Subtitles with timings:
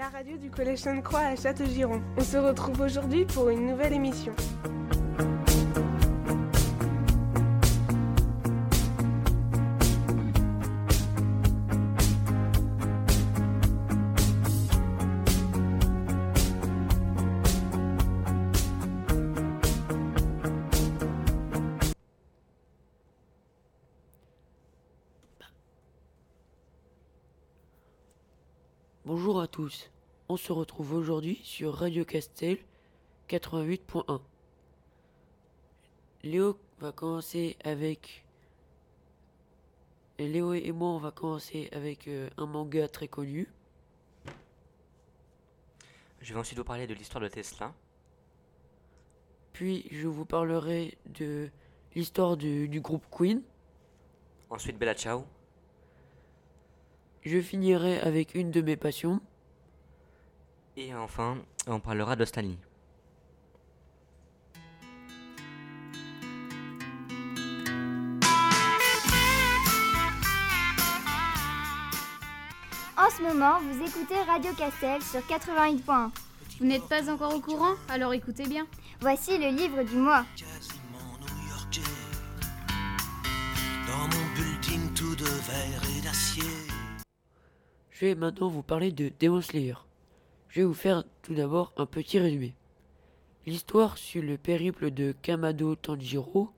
[0.00, 2.00] La radio du Collège Sainte-Croix à Châteaugiron.
[2.16, 4.32] On se retrouve aujourd'hui pour une nouvelle émission.
[29.60, 29.90] Tous,
[30.30, 32.56] on se retrouve aujourd'hui sur Radio Castel
[33.28, 34.22] 88.1.
[36.22, 38.24] Léo va commencer avec...
[40.18, 43.52] Léo et moi on va commencer avec euh, un manga très connu.
[46.22, 47.74] Je vais ensuite vous parler de l'histoire de Tesla.
[49.52, 51.50] Puis je vous parlerai de
[51.94, 53.42] l'histoire du, du groupe Queen.
[54.48, 55.26] Ensuite Bella Ciao.
[57.24, 59.20] Je finirai avec une de mes passions.
[60.82, 61.36] Et enfin,
[61.66, 62.56] on parlera de Stanley.
[72.96, 76.10] En ce moment, vous écoutez Radio Castel sur 88.1.
[76.58, 77.74] Vous n'êtes pas encore au courant?
[77.90, 78.66] Alors écoutez bien.
[79.00, 80.24] Voici le livre du mois.
[83.86, 86.44] Dans mon building tout de verre et d'acier.
[87.90, 89.74] Je vais maintenant vous parler de Demon Slayer.
[90.50, 92.54] Je vais vous faire tout d'abord un petit résumé.
[93.46, 96.50] L'histoire suit le périple de Kamado Tanjiro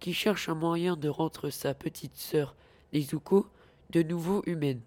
[0.00, 2.56] qui cherche un moyen de rendre sa petite sœur
[2.94, 3.46] Nezuko
[3.90, 4.80] de nouveau humaine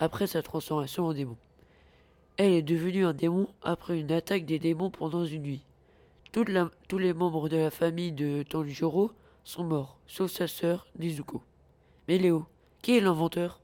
[0.00, 1.38] après sa transformation en démon.
[2.36, 5.64] Elle est devenue un démon après une attaque des démons pendant une nuit.
[6.32, 9.12] Tous les membres de la famille de Tanjiro
[9.44, 11.42] sont morts, sauf sa sœur Nezuko.
[12.06, 12.44] Mais Léo,
[12.82, 13.60] qui est l'inventeur?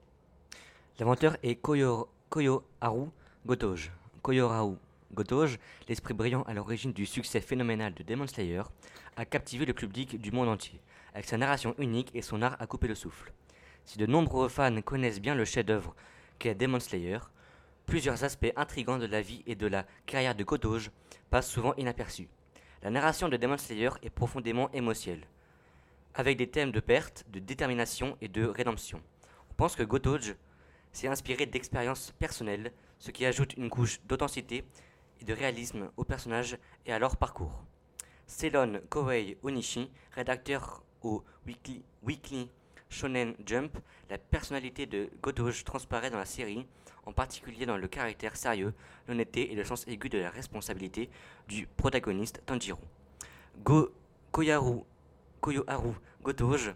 [0.99, 3.09] L'inventeur est Koyo, Koyoharu
[3.45, 3.93] Gotoge.
[4.25, 4.77] Koyoharu
[5.13, 8.63] Gotoge, l'esprit brillant à l'origine du succès phénoménal de Demon Slayer,
[9.19, 10.81] a captivé le public du monde entier,
[11.13, 13.35] avec sa narration unique et son art à couper le souffle.
[13.85, 15.95] Si de nombreux fans connaissent bien le chef-d'œuvre
[16.39, 17.19] qu'est Demon Slayer,
[17.85, 20.91] plusieurs aspects intrigants de la vie et de la carrière de Gotoge
[21.29, 22.31] passent souvent inaperçus.
[22.83, 25.27] La narration de Demon Slayer est profondément émotionnelle,
[26.15, 29.03] avec des thèmes de perte, de détermination et de rédemption.
[29.51, 30.35] On pense que Gotoge
[30.93, 32.73] s'est inspiré d'expériences personnelles,
[33.05, 34.65] ce qui ajoute une couche d'authenticité
[35.21, 36.57] et de réalisme au personnage
[36.87, 37.63] et à leur parcours.
[38.27, 42.51] Selon Kohei Onishi, rédacteur au Weekly,
[42.89, 43.77] Shonen Jump,
[44.09, 46.67] la personnalité de Gotoge transparaît dans la série,
[47.05, 48.73] en particulier dans le caractère sérieux,
[49.07, 51.11] l'honnêteté et le sens aigu de la responsabilité
[51.47, 52.81] du protagoniste Tanjiro.
[54.33, 54.81] Koyaru,
[55.43, 56.75] Koyoharu Gotoge,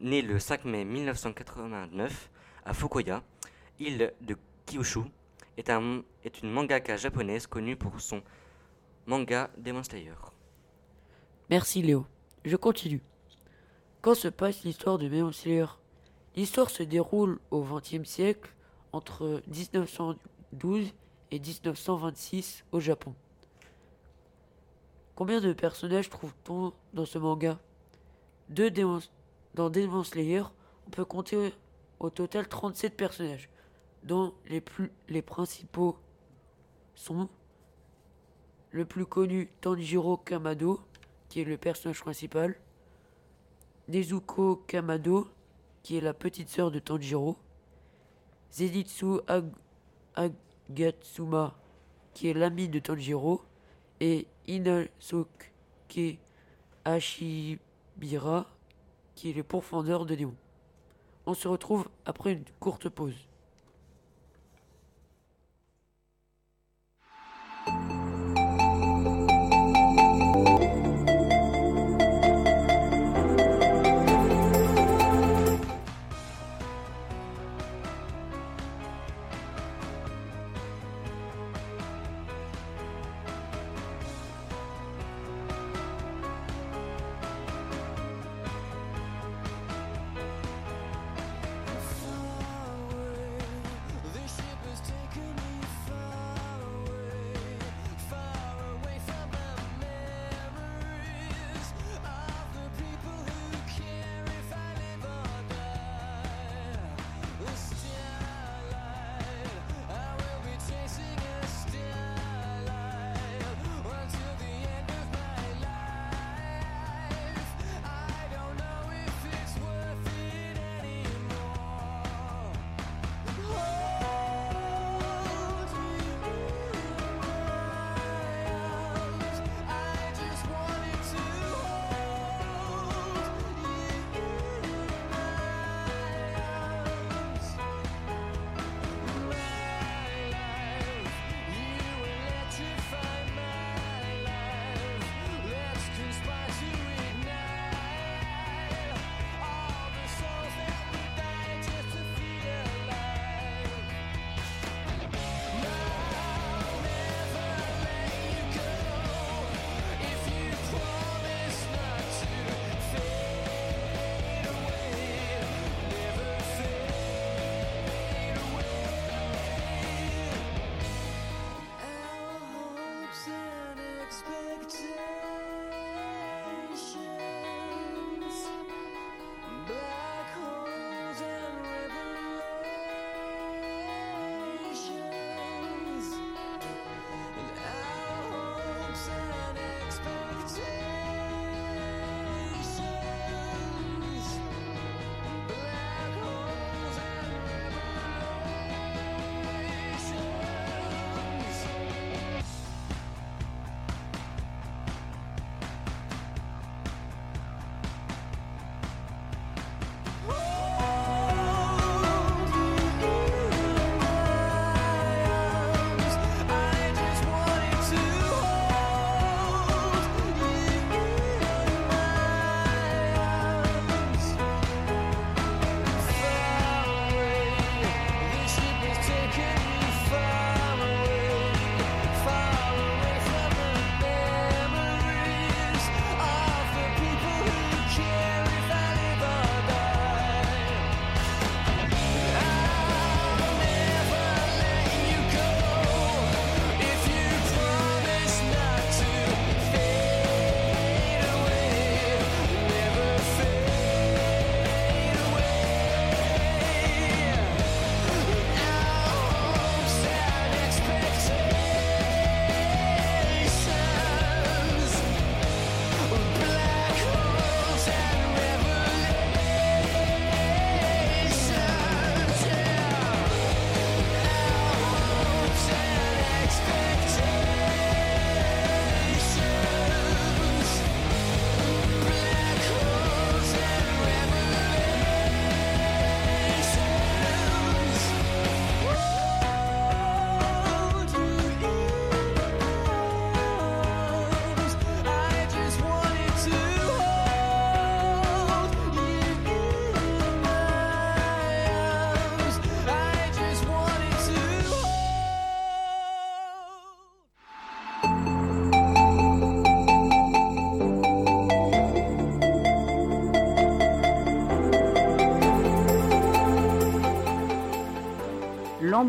[0.00, 2.28] né le 5 mai 1989
[2.64, 3.22] à Fukuoka,
[3.78, 4.36] île de
[4.66, 5.02] Kyushu,
[5.60, 8.22] est, un, est une mangaka japonaise connue pour son
[9.06, 10.14] manga Demon Slayer.
[11.48, 12.06] Merci Léo.
[12.44, 13.02] Je continue.
[14.00, 15.66] Quand se passe l'histoire de Demon Slayer?
[16.36, 18.50] L'histoire se déroule au XXe siècle
[18.92, 20.92] entre 1912
[21.30, 23.14] et 1926 au Japon.
[25.14, 27.58] Combien de personnages trouve-t-on dans ce manga?
[28.48, 30.44] Dans Demon Slayer,
[30.86, 31.52] on peut compter
[31.98, 33.50] au total 37 personnages,
[34.02, 35.96] dont les, plus, les principaux
[36.94, 37.28] sont
[38.70, 40.80] le plus connu Tanjiro Kamado,
[41.28, 42.56] qui est le personnage principal,
[43.88, 45.28] Nezuko Kamado,
[45.82, 47.36] qui est la petite sœur de Tanjiro,
[48.52, 49.52] Zenitsu Ag-
[50.14, 51.56] Agatsuma,
[52.14, 53.42] qui est l'ami de Tanjiro,
[54.00, 55.52] et Inasoke
[56.84, 58.46] Ashibira,
[59.14, 60.34] qui est le pourfendeur de démons.
[61.26, 63.28] On se retrouve après une courte pause.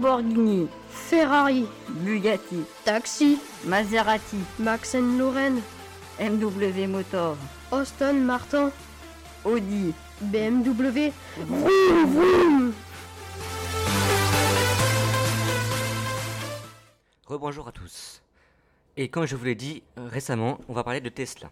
[0.01, 5.61] Lamborghini, Ferrari, Bugatti, Taxi, Maserati, Max Lorraine,
[6.19, 7.37] MW Motor,
[7.71, 8.71] Austin Martin,
[9.45, 11.11] Audi, BMW.
[11.37, 12.73] Vroom, vroom.
[17.27, 18.23] Rebonjour à tous.
[18.97, 21.51] Et comme je vous l'ai dit euh, récemment, on va parler de Tesla.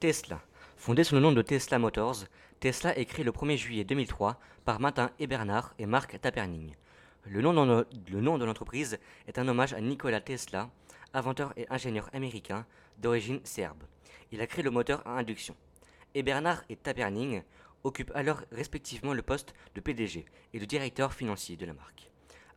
[0.00, 0.40] Tesla,
[0.76, 2.24] fondé sous le nom de Tesla Motors,
[2.60, 6.74] Tesla est créé le 1er juillet 2003 par Martin Ebernard et Mark Taperning.
[7.28, 10.70] Le nom, de l'entreprise est un hommage à Nikola Tesla,
[11.12, 12.64] inventeur et ingénieur américain
[12.98, 13.82] d'origine serbe.
[14.30, 15.56] Il a créé le moteur à induction.
[16.14, 17.42] Ebernard et Taperning
[17.82, 22.10] occupent alors respectivement le poste de PDG et de directeur financier de la marque.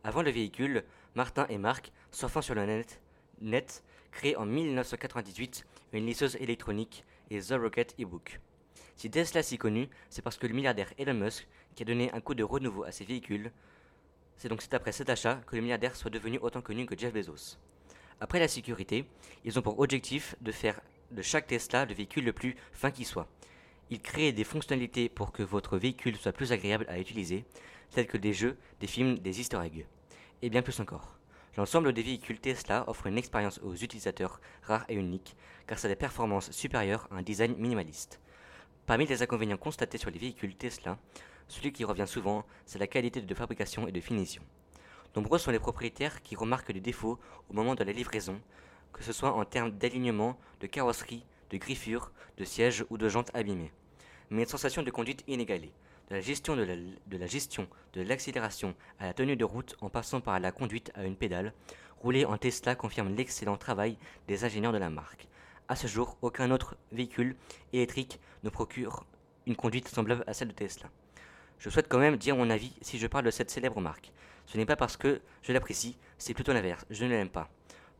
[0.04, 0.84] Avant le véhicule,
[1.16, 3.00] Martin et Mark, surfant sur le net,
[3.40, 8.40] net créent en 1998 une liseuse électronique et The Rocket eBook.
[8.94, 12.20] Si Tesla s'y connu, c'est parce que le milliardaire Elon Musk, qui a donné un
[12.20, 13.50] coup de renouveau à ses véhicules,
[14.40, 17.12] c'est donc c'est après cet achat que le milliardaire soit devenu autant connu que Jeff
[17.12, 17.58] Bezos.
[18.20, 19.04] Après la sécurité,
[19.44, 20.80] ils ont pour objectif de faire
[21.10, 23.28] de chaque Tesla le véhicule le plus fin qui soit.
[23.90, 27.44] Ils créent des fonctionnalités pour que votre véhicule soit plus agréable à utiliser,
[27.90, 29.84] tels que des jeux, des films, des easter eggs,
[30.40, 31.18] et bien plus encore.
[31.58, 35.36] L'ensemble des véhicules Tesla offre une expérience aux utilisateurs rare et unique,
[35.76, 38.20] ça a des performances supérieures à un design minimaliste.
[38.86, 40.98] Parmi les inconvénients constatés sur les véhicules Tesla,
[41.50, 44.42] celui qui revient souvent, c'est la qualité de fabrication et de finition.
[45.16, 48.40] Nombreux sont les propriétaires qui remarquent des défauts au moment de la livraison,
[48.92, 53.30] que ce soit en termes d'alignement, de carrosserie, de griffure, de sièges ou de jantes
[53.34, 53.72] abîmées.
[54.30, 55.72] Mais une sensation de conduite inégalée,
[56.08, 60.20] de la gestion de la, gestion de l'accélération à la tenue de route en passant
[60.20, 61.52] par la conduite à une pédale,
[62.00, 63.96] rouler en Tesla confirme l'excellent travail
[64.28, 65.26] des ingénieurs de la marque.
[65.68, 67.36] À ce jour, aucun autre véhicule
[67.72, 69.04] électrique ne procure
[69.46, 70.88] une conduite semblable à celle de Tesla.
[71.60, 74.12] Je souhaite quand même dire mon avis si je parle de cette célèbre marque.
[74.46, 77.50] Ce n'est pas parce que je l'apprécie, c'est plutôt l'inverse, je ne l'aime pas.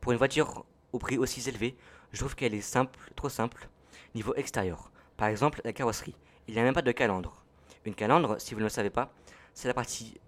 [0.01, 1.77] Pour une voiture au prix aussi élevé,
[2.11, 3.69] je trouve qu'elle est simple, trop simple,
[4.15, 4.91] niveau extérieur.
[5.15, 6.15] Par exemple, la carrosserie.
[6.47, 7.45] Il n'y a même pas de calandre.
[7.85, 9.13] Une calandre, si vous ne le savez pas,
[9.53, 10.19] c'est la partie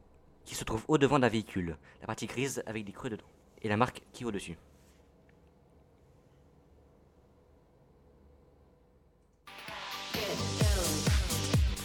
[0.46, 3.26] qui se trouve au devant d'un véhicule, la partie grise avec des creux dedans,
[3.64, 4.58] et la marque qui est au-dessus.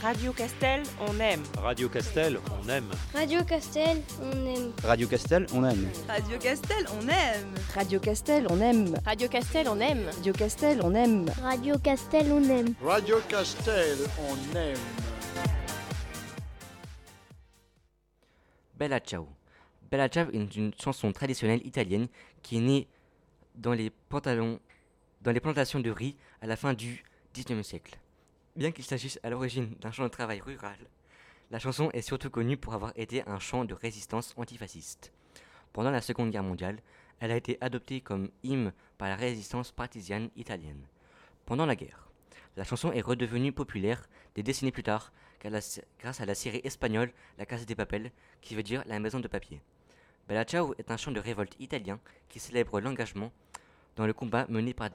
[0.02, 1.43] Radio Castel, on aime.
[1.57, 2.88] Radio Castel, on aime.
[3.12, 4.73] Radio Castel, on aime.
[4.85, 5.90] Radio Castel, on aime.
[6.14, 7.45] Radio Castel, on aime.
[7.75, 8.95] Radio Castel, on aime.
[9.05, 10.11] Radio Castel, on aime.
[10.12, 11.26] Radio Castel, on aime.
[11.43, 12.75] Radio Castel, on aime.
[12.81, 14.78] Radio Castel, on aime.
[18.76, 19.26] Bella Ciao.
[19.90, 22.07] Bella Ciao est une chanson traditionnelle italienne
[22.43, 22.88] qui est née
[23.57, 24.61] dans les pantalons,
[25.23, 27.02] dans les plantations de riz à la fin du
[27.35, 27.99] XIXe siècle.
[28.59, 30.77] Bien qu'il s'agisse à l'origine d'un champ de travail rural,
[31.53, 35.12] la chanson est surtout connue pour avoir été un chant de résistance antifasciste.
[35.73, 36.81] Pendant la Seconde Guerre mondiale,
[37.21, 40.83] elle a été adoptée comme hymne par la résistance partisane italienne.
[41.47, 42.09] Pendant la guerre,
[42.57, 47.47] la chanson est redevenue populaire des décennies plus tard grâce à la série espagnole La
[47.47, 48.11] Casa de Papel,
[48.41, 49.62] qui veut dire la maison de papier.
[50.27, 53.31] Bella Ciao est un chant de révolte italien qui célèbre l'engagement
[53.95, 54.91] dans le combat mené par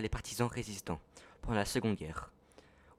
[0.00, 1.02] les partisans résistants
[1.42, 2.32] pendant la Seconde Guerre.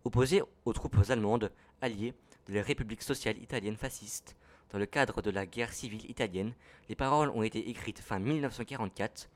[0.05, 2.13] Opposé aux troupes allemandes alliées
[2.47, 4.35] de la République sociale italienne fasciste,
[4.69, 6.53] dans le cadre de la guerre civile italienne,
[6.89, 9.29] les paroles ont été écrites fin 1944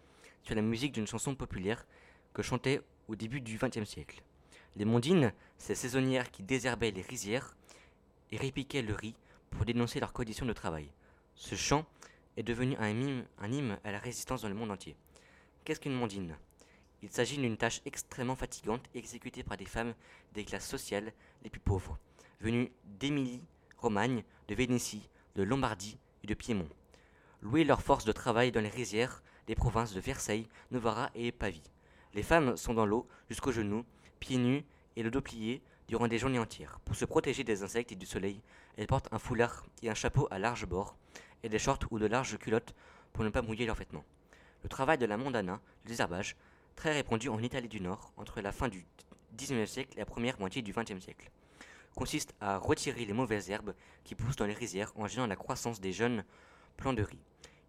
[0.44, 1.86] sur la musique d'une chanson populaire
[2.34, 4.22] que chantait au début du XXe siècle.
[4.76, 7.56] Les mondines, ces saisonnières qui désherbaient les rizières
[8.32, 9.16] et répiquaient le riz
[9.52, 10.92] pour dénoncer leurs conditions de travail.
[11.36, 11.86] Ce chant
[12.36, 14.98] est devenu un hymne, un hymne à la résistance dans le monde entier.
[15.64, 16.36] Qu'est-ce qu'une mondine?
[17.04, 19.94] Il s'agit d'une tâche extrêmement fatigante exécutée par des femmes
[20.34, 21.14] des classes sociales
[21.44, 22.00] les plus pauvres,
[22.42, 26.70] venues d'Émilie-Romagne, de Vénétie, de Lombardie et de Piémont.
[27.42, 31.62] Louer leur force de travail dans les rizières des provinces de Versailles, Novara et Pavie.
[32.16, 33.86] Les femmes sont dans l'eau jusqu'aux genoux,
[34.20, 36.80] pieds nus et le dos plié durant des journées entières.
[36.84, 38.42] Pour se protéger des insectes et du soleil,
[38.76, 40.98] elles portent un foulard et un chapeau à large bord
[41.44, 42.74] et des shorts ou de larges culottes
[43.14, 44.04] pour ne pas mouiller leurs vêtements.
[44.64, 46.36] Le travail de la mondana, le désherbage,
[46.78, 48.86] très répandu en Italie du Nord entre la fin du
[49.36, 51.30] XIXe siècle et la première moitié du XXe siècle,
[51.96, 55.82] consiste à retirer les mauvaises herbes qui poussent dans les rizières en gênant la croissance
[55.82, 56.24] des jeunes
[56.78, 57.20] plants de riz.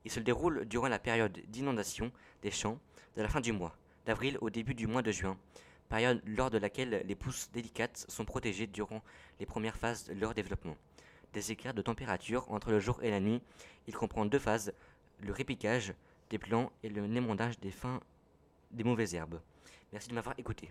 [0.04, 2.12] Il se déroule durant la période d'inondation
[2.42, 2.78] des champs
[3.16, 3.74] de la fin du mois,
[4.04, 5.38] d'avril au début du mois de juin,
[5.88, 9.02] période lors de laquelle les pousses délicates sont protégées durant
[9.40, 10.76] les premières phases de leur développement.
[11.32, 13.40] Des écarts de température entre le jour et la nuit,
[13.86, 14.74] il comprend deux phases,
[15.20, 15.94] le répiquage
[16.28, 18.00] des plants et le némondage des fins
[18.70, 19.40] des mauvaises herbes.
[19.92, 20.70] Merci de m'avoir écouté.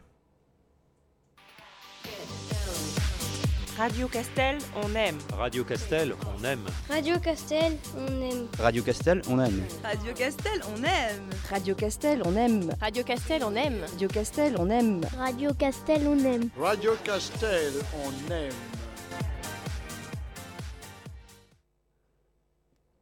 [3.78, 5.20] Radio Castel, on aime.
[5.34, 6.66] Radio Castel, on aime.
[6.90, 8.48] Radio Castel, on aime.
[8.58, 9.64] Radio Castel, on aime.
[9.88, 11.22] Radio Castel, on aime.
[11.48, 12.72] Radio Castel, on aime.
[12.80, 13.86] Radio Castel, on aime.
[13.92, 15.06] Radio Castel, on aime.
[15.16, 16.50] Radio Castel, on aime.
[16.58, 18.54] Radio Castel, on aime.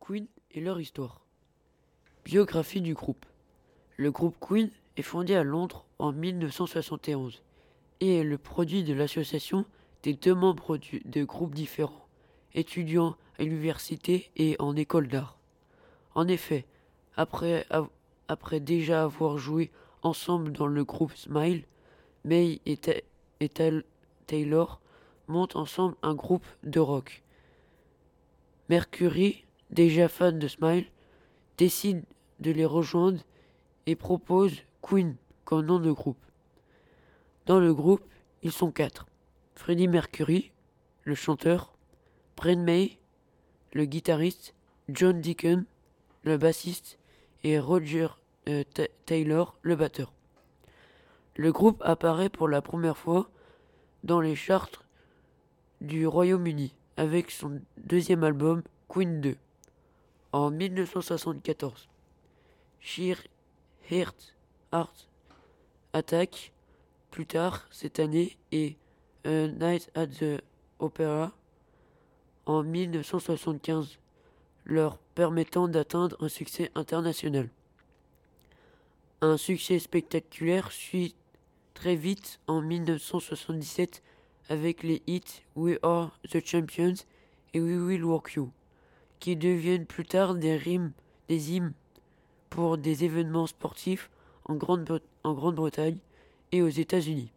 [0.02, 1.22] Queen et leur histoire.
[2.26, 3.26] Biographie du groupe.
[3.96, 7.44] Le groupe Queen est fondé à Londres en 1971
[8.02, 9.66] et est le produit de l'association
[10.04, 12.08] des deux membres de groupes différents,
[12.54, 15.38] étudiants à l'université et en école d'art.
[16.14, 16.66] En effet,
[17.18, 17.66] après,
[18.60, 19.72] déjà avoir joué
[20.04, 21.66] ensemble dans le groupe Smile,
[22.24, 23.50] May et
[24.28, 24.80] Taylor
[25.28, 27.24] montent ensemble un groupe de rock.
[28.70, 30.86] Mercury, déjà fan de Smile,
[31.58, 32.04] décide
[32.40, 33.22] de les rejoindre
[33.86, 34.54] et propose
[34.86, 35.16] Queen
[35.46, 36.24] comme nom de groupe.
[37.48, 38.04] Dans le groupe,
[38.44, 39.08] ils sont quatre.
[39.56, 40.52] Freddie Mercury,
[41.06, 41.74] le chanteur,
[42.38, 43.00] Bren May,
[43.74, 44.54] le guitariste,
[44.90, 45.66] John Deacon,
[46.24, 47.00] le bassiste,
[47.44, 48.10] et Roger
[48.48, 48.64] euh,
[49.08, 50.14] Taylor, le batteur.
[51.36, 53.32] Le groupe apparaît pour la première fois
[54.04, 54.84] dans les charts
[55.82, 59.36] du Royaume-Uni avec son deuxième album Queen 2
[60.32, 61.90] en 1974.
[62.80, 63.18] Sheer
[63.90, 64.35] Heart,
[64.72, 65.08] Heart
[65.94, 66.52] Attack
[67.12, 68.76] plus tard cette année et
[69.24, 70.42] A Night at the
[70.80, 71.32] Opera
[72.46, 73.98] en 1975,
[74.66, 77.50] leur permettant d'atteindre un succès international.
[79.22, 81.16] Un succès spectaculaire suit
[81.74, 84.04] très vite en 1977
[84.50, 86.96] avec les hits We Are the Champions
[87.54, 88.52] et We Will Work You,
[89.20, 90.92] qui deviennent plus tard des rimes,
[91.30, 91.74] des hymnes
[92.50, 94.10] pour des événements sportifs
[94.46, 95.98] en Grande-Bretagne
[96.52, 97.32] et aux États-Unis.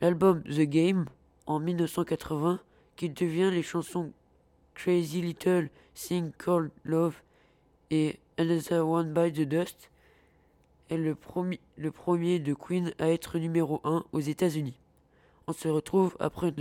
[0.00, 1.06] L'album The Game
[1.46, 2.60] en 1980
[2.96, 4.12] qui devient les chansons
[4.74, 7.14] Crazy Little Thing Called Love
[7.90, 9.90] et Another One by the Dust
[10.90, 14.78] est le, premier, le premier de Queen à être numéro 1 aux États-Unis.
[15.46, 16.52] On se retrouve après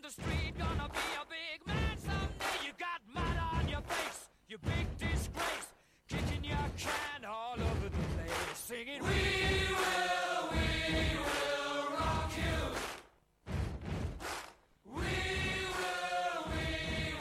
[0.00, 2.64] in the street, gonna be a big man someday.
[2.64, 5.68] You got mud on your face, you big disgrace,
[6.08, 10.68] kicking your can all over the place, singing, We will, we
[11.28, 12.60] will rock you.
[14.86, 15.12] We
[15.80, 16.68] will, we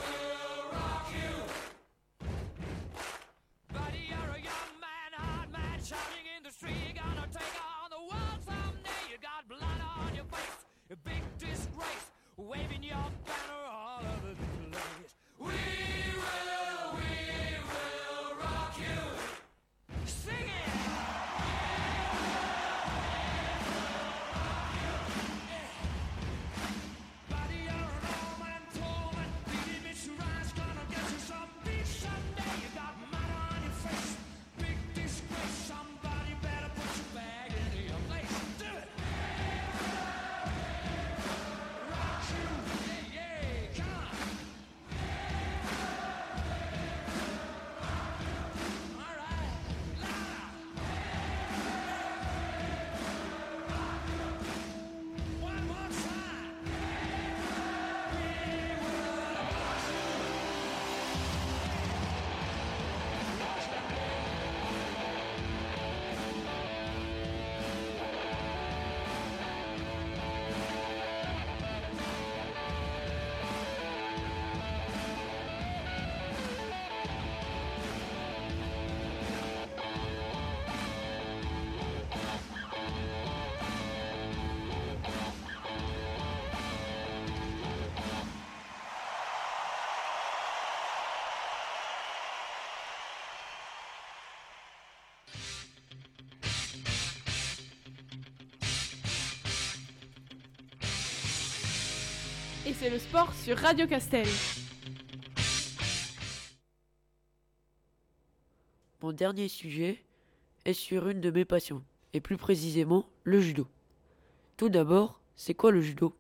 [0.04, 1.34] will rock you.
[3.74, 8.04] Buddy, you're a young man, hard man, shouting in the street, gonna take on the
[8.10, 9.02] world someday.
[9.12, 12.09] You got blood on your face, you big disgrace
[12.48, 13.59] waving your banner
[102.70, 104.28] et c'est le sport sur Radio Castel.
[109.02, 110.04] Mon dernier sujet
[110.66, 113.66] est sur une de mes passions, et plus précisément le judo.
[114.56, 116.14] Tout d'abord, c'est quoi le judo?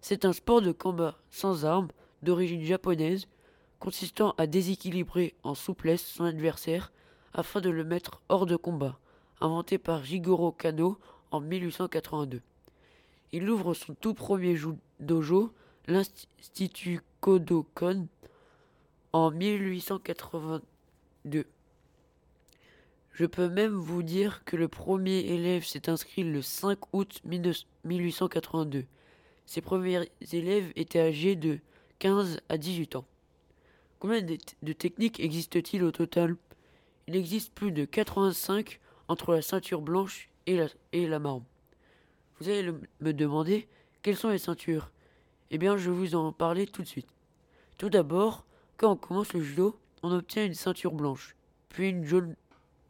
[0.00, 1.88] C'est un sport de combat sans armes
[2.22, 3.28] d'origine japonaise
[3.78, 6.90] consistant à déséquilibrer en souplesse son adversaire
[7.34, 8.98] afin de le mettre hors de combat,
[9.42, 10.98] inventé par Jigoro Kano
[11.32, 12.40] en 1882.
[13.32, 14.56] Il ouvre son tout premier
[15.00, 15.52] dojo,
[15.88, 18.06] l'Institut Kodokan,
[19.12, 21.46] en 1882.
[23.12, 28.84] Je peux même vous dire que le premier élève s'est inscrit le 5 août 1882.
[29.46, 31.60] Ses premiers élèves étaient âgés de
[31.98, 33.06] 15 à 18 ans.
[34.00, 36.36] Combien de, techniques existent-ils au total?
[37.06, 41.44] Il existe plus de 85 entre la ceinture blanche et la, et la marron.
[42.38, 42.70] Vous allez
[43.00, 43.66] me demander
[44.02, 44.90] quelles sont les ceintures?
[45.50, 47.08] Eh bien, je vais vous en parler tout de suite.
[47.78, 48.44] Tout d'abord,
[48.76, 51.36] quand on commence le judo, on obtient une ceinture blanche,
[51.68, 52.36] puis une jaune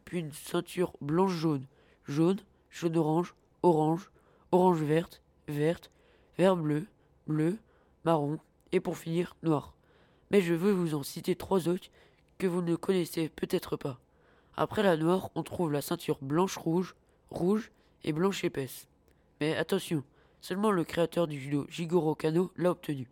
[0.07, 1.65] puis une ceinture blanche-jaune,
[2.05, 2.39] jaune,
[2.69, 4.09] jaune-orange, orange,
[4.53, 5.91] orange-verte, verte,
[6.37, 6.85] vert-bleu,
[7.27, 7.57] bleu,
[8.05, 8.39] marron,
[8.71, 9.73] et pour finir, noir.
[10.31, 11.89] Mais je veux vous en citer trois autres
[12.37, 13.99] que vous ne connaissez peut-être pas.
[14.55, 16.95] Après la noire, on trouve la ceinture blanche-rouge,
[17.29, 17.69] rouge
[18.05, 18.87] et blanche épaisse.
[19.41, 20.05] Mais attention,
[20.47, 23.05] seulement le créateur du judo, Jigoro Kano, l'a obtenu.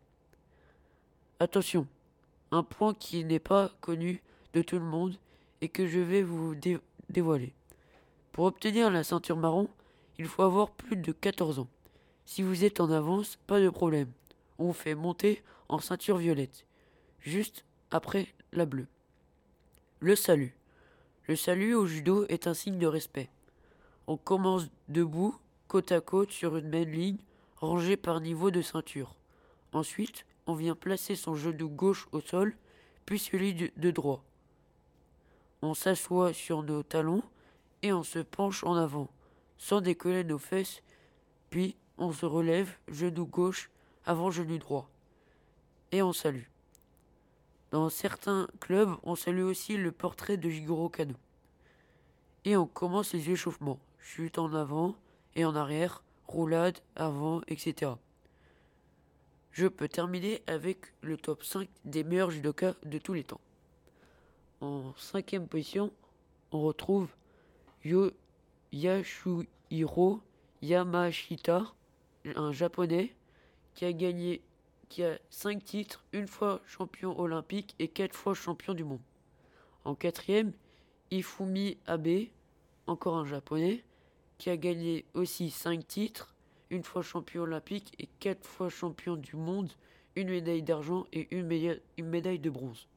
[1.41, 1.85] Attention,
[2.51, 5.17] un point qui n'est pas connu de tout le monde
[5.59, 6.55] et que je vais vous
[7.09, 7.51] dévoiler.
[8.31, 9.67] Pour obtenir la ceinture marron,
[10.17, 11.67] il faut avoir plus de 14 ans.
[12.25, 14.13] Si vous êtes en avance, pas de problème.
[14.57, 16.65] On fait monter en ceinture violette,
[17.19, 18.87] juste après la bleue.
[19.99, 20.55] Le salut.
[21.27, 23.29] Le salut au judo est un signe de respect.
[24.07, 25.35] On commence debout,
[25.67, 27.17] côte à côte sur une même ligne,
[27.57, 29.15] rangée par niveau de ceinture.
[29.73, 32.55] Ensuite, on vient placer son genou gauche au sol,
[33.05, 34.23] puis celui de droit.
[35.61, 37.23] On s'assoit sur nos talons
[37.81, 39.09] et on se penche en avant,
[39.57, 40.81] sans décoller nos fesses,
[41.49, 43.69] puis on se relève, genou gauche
[44.05, 44.89] avant genou droit,
[45.91, 46.45] et on salue.
[47.71, 51.15] Dans certains clubs, on salue aussi le portrait de Jigoro Kano.
[52.45, 54.95] Et on commence les échauffements, chute en avant
[55.35, 57.91] et en arrière, roulade, avant, etc.
[59.51, 63.41] Je peux terminer avec le top 5 des meilleurs judokas de tous les temps.
[64.61, 65.91] En cinquième position,
[66.51, 67.09] on retrouve
[67.83, 68.11] Yo
[68.71, 70.21] Yashuhiro
[70.61, 71.73] Yamashita,
[72.35, 73.15] un japonais
[73.75, 74.41] qui a gagné
[74.89, 79.01] qui a 5 titres, une fois champion olympique et 4 fois champion du monde.
[79.83, 80.53] En quatrième,
[81.11, 82.27] Ifumi Abe,
[82.87, 83.83] encore un japonais,
[84.37, 86.35] qui a gagné aussi 5 titres,
[86.69, 89.71] une fois champion olympique et 4 fois champion du monde,
[90.15, 92.87] une médaille d'argent et une médaille de bronze.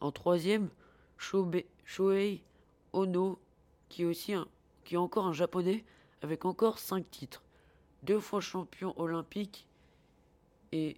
[0.00, 0.68] En troisième,
[1.16, 2.42] Shohei
[2.92, 3.38] Ono,
[3.88, 4.34] qui est aussi
[4.84, 5.84] qui est encore un japonais
[6.22, 7.42] avec encore cinq titres.
[8.02, 9.66] Deux fois champion olympique
[10.72, 10.96] et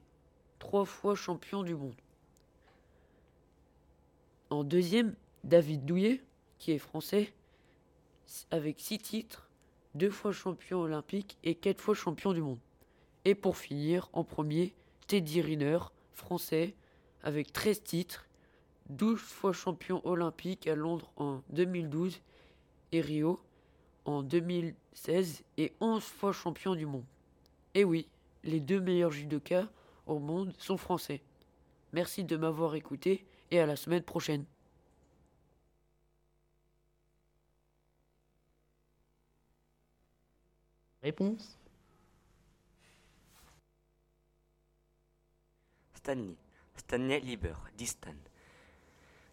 [0.58, 1.94] trois fois champion du monde.
[4.50, 6.22] En deuxième, David Douillet,
[6.58, 7.32] qui est français,
[8.50, 9.48] avec six titres,
[9.94, 12.58] deux fois champion olympique et quatre fois champion du monde.
[13.24, 14.74] Et pour finir, en premier,
[15.06, 15.78] Teddy Riner,
[16.12, 16.74] français,
[17.22, 18.26] avec 13 titres
[18.90, 22.20] 12 fois champion olympique à Londres en 2012
[22.92, 23.40] et Rio
[24.04, 27.04] en 2016 et 11 fois champion du monde.
[27.74, 28.08] Et oui,
[28.44, 29.66] les deux meilleurs judokas
[30.06, 31.22] au monde sont français.
[31.92, 34.44] Merci de m'avoir écouté et à la semaine prochaine.
[45.94, 46.36] Stanley.
[46.76, 48.16] Stanley Lieber, Distan.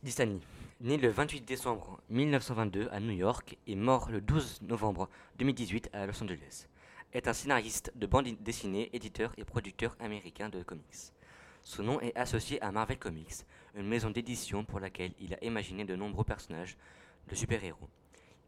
[0.03, 0.39] Distani,
[0.81, 5.09] né le 28 décembre 1922 à New York et mort le 12 novembre
[5.39, 6.67] 2018 à Los Angeles,
[7.12, 11.12] est un scénariste de bande dessinée, éditeur et producteur américain de comics.
[11.63, 15.86] Son nom est associé à Marvel Comics, une maison d'édition pour laquelle il a imaginé
[15.86, 16.77] de nombreux personnages
[17.29, 17.89] de super-héros.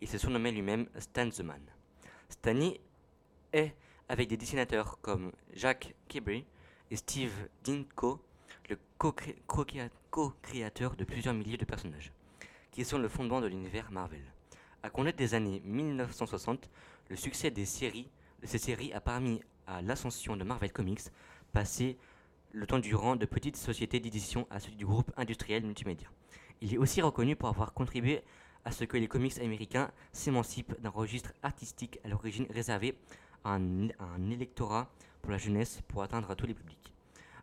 [0.01, 1.61] Il se surnommait lui-même Stan the Man.
[2.29, 2.81] Stanley
[4.09, 6.45] avec des dessinateurs comme Jack Kirby
[6.91, 7.31] et Steve
[7.63, 8.21] Dinko,
[8.69, 12.11] le co-créateur de plusieurs milliers de personnages,
[12.71, 14.23] qui sont le fondement de l'univers Marvel.
[14.83, 16.69] À connaître des années 1960,
[17.09, 21.01] le succès des de ces séries a permis à l'ascension de Marvel Comics,
[21.53, 21.97] passé
[22.51, 26.09] le temps durant de petites sociétés d'édition à celui du groupe industriel multimédia.
[26.61, 28.21] Il est aussi reconnu pour avoir contribué
[28.65, 32.95] à ce que les comics américains s'émancipent d'un registre artistique à l'origine réservé
[33.45, 34.89] un, électorat
[35.21, 36.91] pour la jeunesse pour atteindre tous les publics.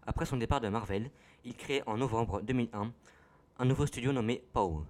[0.07, 1.11] Après son départ de Marvel,
[1.45, 2.93] il crée en novembre 2001
[3.59, 4.85] un nouveau studio nommé Paul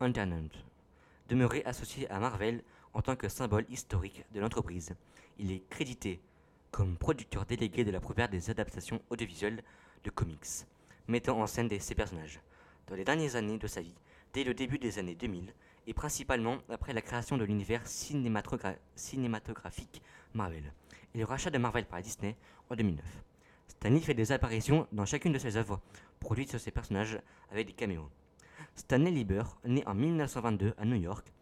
[0.00, 0.48] Entertainment,
[1.28, 2.62] demeuré associé à Marvel
[2.94, 4.94] en tant que symbole historique de l'entreprise.
[5.38, 6.20] Il est crédité
[6.70, 9.62] comme producteur délégué de la plupart des adaptations audiovisuelles
[10.02, 10.66] de comics,
[11.08, 12.40] mettant en scène ses personnages.
[12.86, 13.94] Dans les dernières années de sa vie,
[14.32, 15.52] dès le début des années 2000,
[15.86, 20.72] et principalement après la création de l'univers cinématographique Marvel,
[21.14, 22.36] et le rachat de Marvel par Disney
[22.70, 23.04] en 2009.
[23.68, 25.80] Stanley fait des apparitions dans chacune de ses œuvres,
[26.20, 27.18] produites sur ses personnages
[27.50, 28.08] avec des caméos.
[28.76, 31.32] Stanley Lieber, né en 1922 à New York,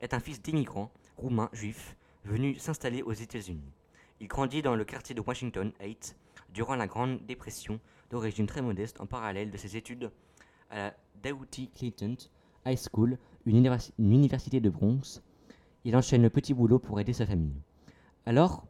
[0.00, 3.72] est un fils d'immigrants roumains juifs venus s'installer aux États-Unis.
[4.20, 6.16] Il grandit dans le quartier de Washington Heights
[6.52, 10.10] durant la Grande Dépression, d'origine très modeste en parallèle de ses études
[10.70, 12.16] à la Doughty Clayton
[12.66, 15.22] High School, une, univers- une université de Bronx.
[15.84, 17.54] Il enchaîne le petit boulot pour aider sa famille.
[18.26, 18.66] Alors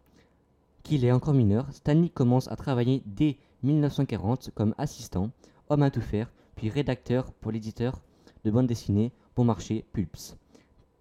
[0.83, 5.31] qu'il est encore mineur, Stanley commence à travailler dès 1940 comme assistant,
[5.69, 8.01] homme à tout faire, puis rédacteur pour l'éditeur
[8.45, 10.37] de bande dessinée Bon Marché Pulps,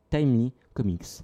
[0.09, 1.23] Timely Comics,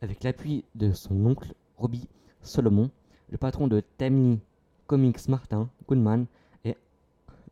[0.00, 2.08] avec l'appui de son oncle Robbie
[2.42, 2.90] Solomon,
[3.30, 4.40] le patron de Timely
[4.86, 6.26] Comics Martin Goodman
[6.64, 6.76] et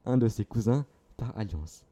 [0.04, 0.84] un de ses cousins
[1.16, 1.84] par alliance.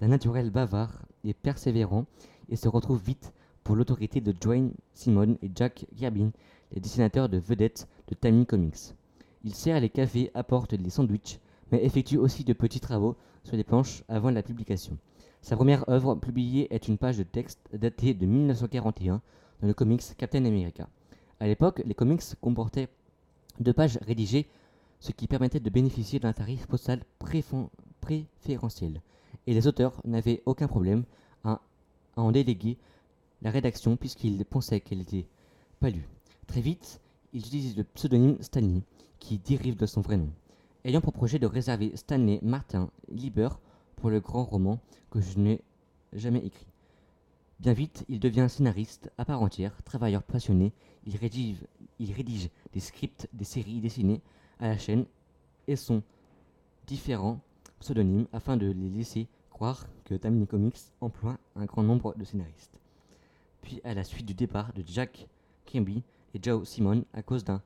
[0.00, 2.06] D'un naturel bavard et persévérant,
[2.48, 6.30] il se retrouve vite pour l'autorité de Dwayne Simon et Jack Kirby,
[6.72, 8.94] les dessinateurs de vedettes de Timely Comics.
[9.44, 11.38] Il sert les cafés, apporte les sandwichs,
[11.70, 14.96] mais effectue aussi de petits travaux sur les planches avant la publication.
[15.42, 19.20] Sa première œuvre publiée est une page de texte datée de 1941
[19.60, 20.88] dans le comics Captain America.
[21.40, 22.88] À l'époque, les comics comportaient
[23.58, 24.48] deux pages rédigées,
[24.98, 27.02] ce qui permettait de bénéficier d'un tarif postal
[28.00, 29.02] préférentiel.
[29.46, 31.04] Et les auteurs n'avaient aucun problème
[31.44, 31.60] à,
[32.16, 32.76] en déléguer
[33.42, 35.26] la rédaction puisqu'ils pensaient qu'elle n'était
[35.80, 36.08] pas lue.
[36.46, 37.00] Très vite,
[37.32, 38.82] ils utilisent le pseudonyme Stanley,
[39.18, 40.30] qui dérive de son vrai nom,
[40.84, 43.48] ayant pour projet de réserver Stanley Martin Lieber
[43.96, 45.60] pour le grand roman que je n'ai
[46.12, 46.66] jamais écrit.
[47.60, 50.72] Bien vite, il devient scénariste à part entière, travailleur passionné,
[51.06, 51.58] il rédige,
[51.98, 54.22] il rédige des scripts des séries dessinées
[54.58, 55.04] à la chaîne
[55.68, 56.02] et son
[56.86, 57.40] différents
[57.80, 62.78] pseudonymes afin de les laisser croire que Timely Comics emploie un grand nombre de scénaristes.
[63.62, 65.26] Puis à la suite du départ de Jack
[65.66, 66.02] Kirby
[66.34, 67.60] et Joe Simon à cause d'un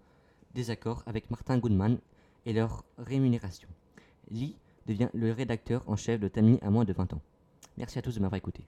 [0.54, 1.98] désaccord avec Martin Goodman
[2.46, 3.68] et leur rémunération.
[4.30, 7.20] Lee devient le rédacteur en chef de Timely à moins de 20 ans.
[7.76, 8.64] Merci à tous de m'avoir écouté.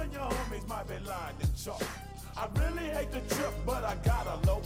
[0.00, 0.94] And your homies might be
[1.62, 1.82] chalk.
[2.36, 4.62] I really hate the trip, but I gotta low.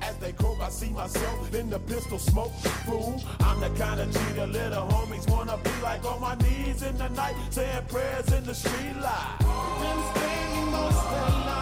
[0.00, 2.52] As they croak, I see myself in the pistol smoke.
[2.86, 6.96] Fool, I'm the kind of the little homies wanna be like on my knees in
[6.98, 9.36] the night, saying prayers in the street light.
[9.80, 11.61] Been spending most of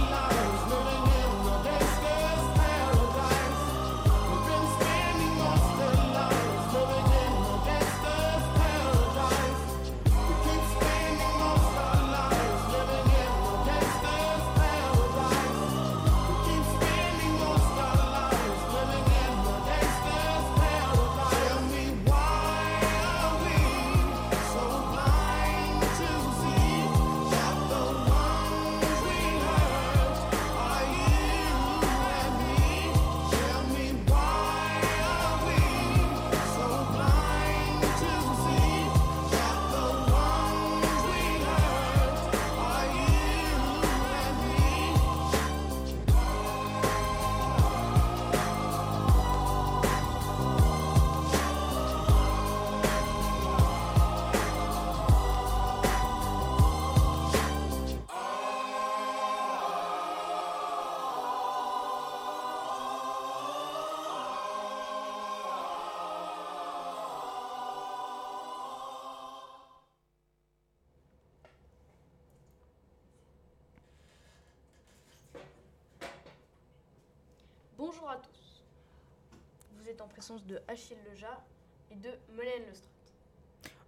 [80.01, 81.43] En présence de Achille Leja
[81.91, 82.91] et de Melaine Lestrade.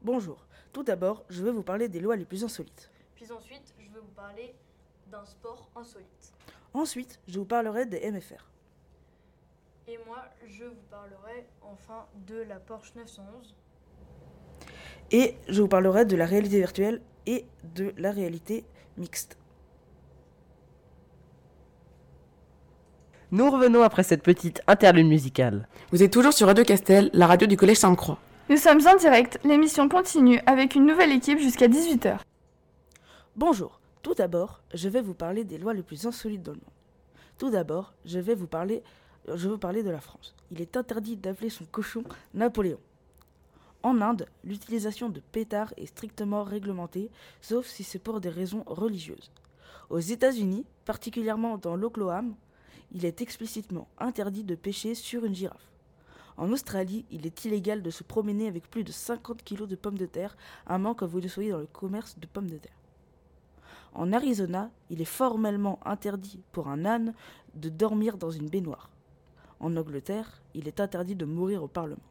[0.01, 0.45] Bonjour.
[0.71, 2.91] Tout d'abord, je vais vous parler des lois les plus insolites.
[3.15, 4.55] Puis ensuite, je vais vous parler
[5.07, 6.33] d'un sport insolite.
[6.73, 8.49] Ensuite, je vous parlerai des MFR.
[9.87, 13.55] Et moi, je vous parlerai enfin de la Porsche 911.
[15.11, 17.45] Et je vous parlerai de la réalité virtuelle et
[17.75, 18.65] de la réalité
[18.97, 19.37] mixte.
[23.33, 25.67] Nous revenons après cette petite interlude musicale.
[25.91, 28.19] Vous êtes toujours sur Radio Castel, la radio du Collège Sainte-Croix.
[28.47, 32.19] Nous sommes en direct, l'émission continue avec une nouvelle équipe jusqu'à 18h.
[33.35, 33.79] Bonjour.
[34.03, 36.75] Tout d'abord, je vais vous parler des lois les plus insolites dans le monde.
[37.39, 38.83] Tout d'abord, je vais vous parler,
[39.27, 40.35] je veux parler de la France.
[40.51, 42.03] Il est interdit d'appeler son cochon
[42.35, 42.77] Napoléon.
[43.81, 47.09] En Inde, l'utilisation de pétards est strictement réglementée,
[47.41, 49.31] sauf si c'est pour des raisons religieuses.
[49.89, 52.35] Aux États-Unis, particulièrement dans l'Oklahoma,
[52.93, 55.71] il est explicitement interdit de pêcher sur une girafe.
[56.37, 59.97] En Australie, il est illégal de se promener avec plus de 50 kg de pommes
[59.97, 62.77] de terre, à moins que vous ne soyez dans le commerce de pommes de terre.
[63.93, 67.13] En Arizona, il est formellement interdit pour un âne
[67.53, 68.89] de dormir dans une baignoire.
[69.59, 72.01] En Angleterre, il est interdit de mourir au Parlement.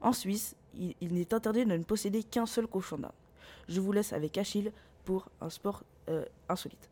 [0.00, 3.10] En Suisse, il, il n'est interdit de ne posséder qu'un seul cochon d'Inde.
[3.68, 4.70] Je vous laisse avec Achille
[5.04, 6.88] pour un sport euh, insolite.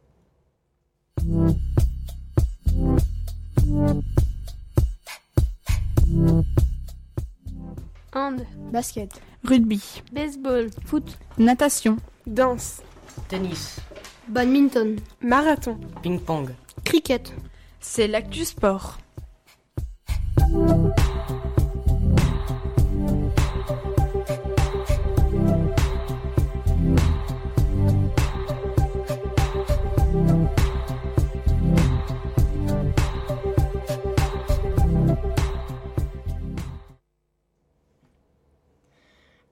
[8.12, 9.10] Hand, Basket,
[9.44, 9.80] rugby,
[10.12, 12.82] baseball, foot, natation, Danse,
[13.28, 13.80] Tennis,
[14.28, 16.50] badminton, marathon, ping-pong.
[16.84, 17.32] cricket.
[17.80, 18.98] c'est l'actu sport.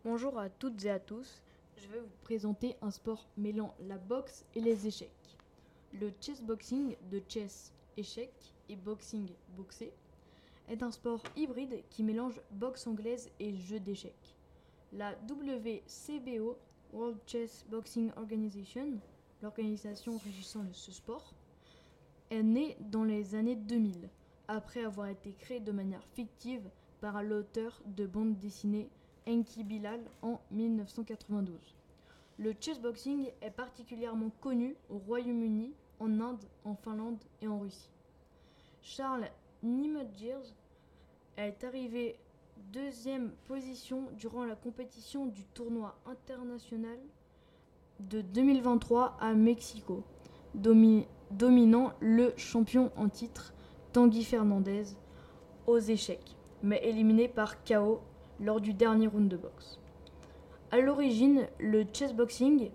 [0.04, 1.40] Bonjour à toutes et à tous.
[1.78, 5.38] Je vais vous présenter un sport mêlant la boxe et les échecs.
[5.98, 8.30] Le chessboxing de chess échec
[8.68, 9.94] et boxing boxé
[10.68, 14.36] est un sport hybride qui mélange boxe anglaise et jeu d'échecs.
[14.92, 16.58] La WCBO,
[16.92, 19.00] World Chess Boxing Organization,
[19.40, 21.32] l'organisation régissant ce sport,
[22.28, 24.10] est née dans les années 2000,
[24.48, 26.68] après avoir été créée de manière fictive
[27.00, 28.90] par l'auteur de bande dessinée
[29.28, 31.56] Enki Bilal en 1992.
[32.38, 37.90] Le chessboxing est particulièrement connu au Royaume-Uni, en Inde, en Finlande et en Russie.
[38.82, 39.28] Charles
[39.62, 40.38] Niemöller
[41.37, 42.16] est arrivé
[42.72, 46.98] deuxième position durant la compétition du tournoi international
[48.00, 50.02] de 2023 à Mexico,
[50.54, 53.54] domi- dominant le champion en titre
[53.92, 54.84] Tanguy Fernandez
[55.66, 58.00] aux échecs, mais éliminé par KO
[58.40, 59.79] lors du dernier round de boxe.
[60.70, 62.70] À l'origine, le chessboxing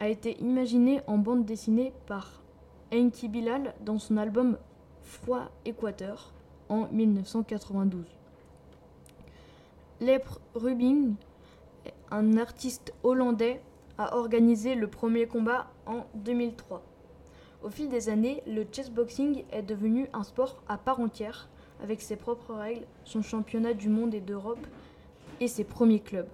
[0.00, 2.42] a été imaginé en bande dessinée par
[2.92, 4.56] Enki Bilal dans son album
[5.02, 6.32] Froid Équateur
[6.68, 8.04] en 1992.
[10.00, 11.14] Lep Rubin,
[12.10, 13.60] un artiste hollandais,
[13.98, 16.82] a organisé le premier combat en 2003.
[17.64, 21.48] Au fil des années, le chessboxing est devenu un sport à part entière,
[21.82, 24.64] avec ses propres règles, son championnat du monde et d'Europe
[25.40, 26.28] et ses premiers clubs.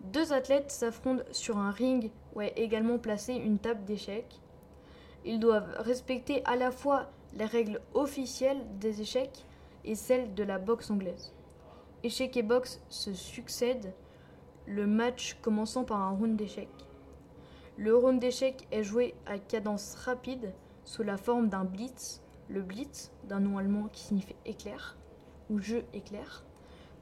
[0.00, 4.40] Deux athlètes s'affrontent sur un ring où est également placée une table d'échecs.
[5.24, 9.44] Ils doivent respecter à la fois les règles officielles des échecs
[9.84, 11.34] et celles de la boxe anglaise.
[12.02, 13.92] Échecs et boxe se succèdent,
[14.66, 16.68] le match commençant par un round d'échecs.
[17.76, 20.52] Le round d'échecs est joué à cadence rapide
[20.84, 22.22] sous la forme d'un blitz.
[22.48, 24.96] Le blitz, d'un nom allemand qui signifie éclair
[25.50, 26.44] ou jeu éclair,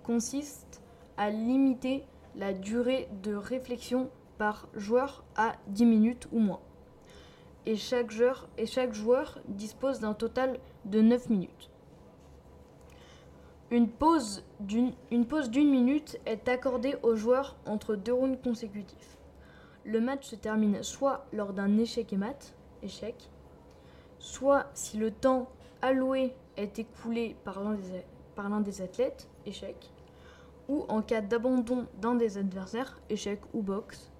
[0.03, 0.83] consiste
[1.19, 2.05] à limiter
[2.37, 6.61] la durée de réflexion par joueur à 10 minutes ou moins.
[7.67, 11.71] Et chaque joueur, et chaque joueur dispose d'un total de 9 minutes.
[13.71, 14.95] Une pause d'une
[15.71, 19.19] minute est accordée aux joueurs entre deux rounds consécutifs.
[19.85, 23.29] Le match se termine soit lors d'un échec et mat, échec,
[24.19, 25.49] soit si le temps
[25.83, 29.91] alloué est écoulé par l'un des, des athlètes, échec,
[30.69, 34.13] ou en cas d'abandon d'un des adversaires, échec ou boxe,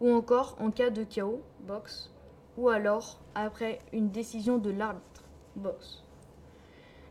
[0.00, 2.10] ou encore en cas de chaos, boxe,
[2.56, 5.24] ou alors après une décision de l'arbitre,
[5.54, 6.02] boxe.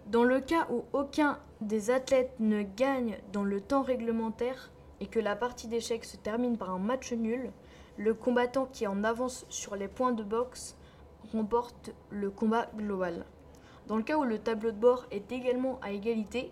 [0.08, 5.20] Dans le cas où aucun des athlètes ne gagne dans le temps réglementaire et que
[5.20, 7.52] la partie d'échecs se termine par un match nul,
[7.98, 10.76] le combattant qui en avance sur les points de boxe
[11.32, 13.26] remporte le combat global.
[13.88, 16.52] Dans le cas où le tableau de bord est également à égalité,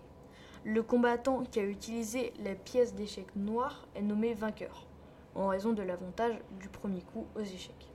[0.64, 4.86] le combattant qui a utilisé les pièces d'échecs noires est nommé vainqueur,
[5.34, 7.88] en raison de l'avantage du premier coup aux échecs.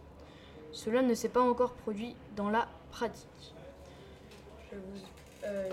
[0.71, 3.55] Cela ne s'est pas encore produit dans la pratique.
[4.71, 5.05] Je vous
[5.45, 5.69] euh,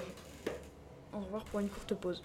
[1.12, 2.22] au revoir pour une courte pause.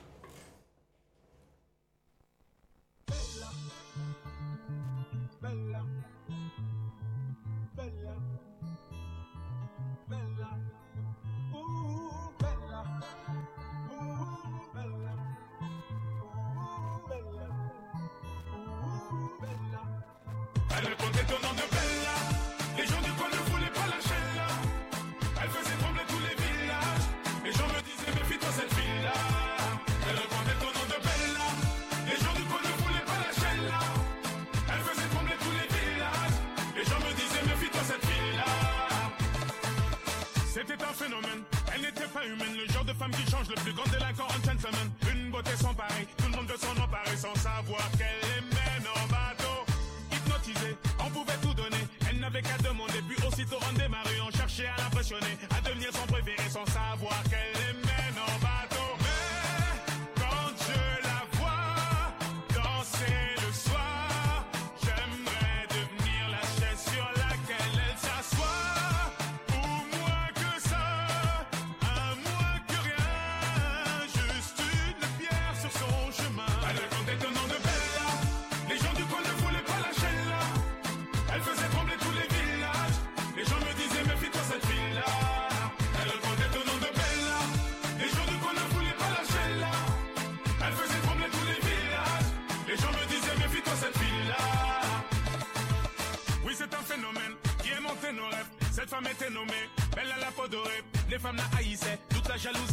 [101.21, 101.33] Dorée.
[101.33, 102.70] Les femmes la haïssaient, toute la jalousaient,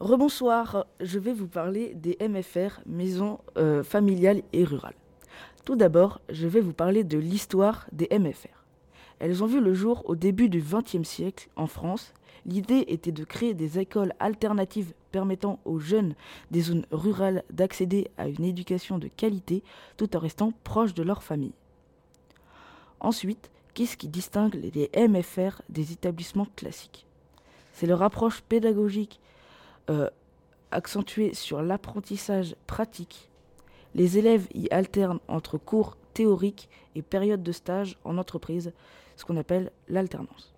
[0.00, 4.94] Rebonsoir, je vais vous parler des MFR, maisons euh, familiales et rurales.
[5.66, 8.64] Tout d'abord, je vais vous parler de l'histoire des MFR.
[9.18, 12.14] Elles ont vu le jour au début du XXe siècle en France.
[12.46, 16.14] L'idée était de créer des écoles alternatives permettant aux jeunes
[16.50, 19.62] des zones rurales d'accéder à une éducation de qualité
[19.98, 21.52] tout en restant proches de leur famille.
[23.00, 27.04] Ensuite, qu'est-ce qui distingue les MFR des établissements classiques?
[27.74, 29.20] C'est leur approche pédagogique
[30.70, 33.30] accentuée sur l'apprentissage pratique.
[33.94, 38.72] Les élèves y alternent entre cours théoriques et périodes de stage en entreprise,
[39.16, 40.54] ce qu'on appelle l'alternance,